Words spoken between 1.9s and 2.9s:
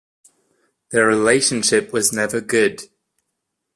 was never good.